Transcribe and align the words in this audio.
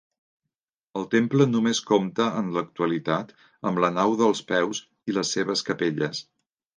El 0.99 1.03
temple 1.09 1.45
només 1.49 1.81
compta 1.91 2.25
en 2.41 2.49
l'actualitat 2.57 3.33
amb 3.71 3.81
la 3.85 3.91
nau 3.99 4.15
dels 4.23 4.41
peus 4.53 4.81
i 5.13 5.17
les 5.19 5.35
seves 5.39 5.63
capelles. 5.69 6.23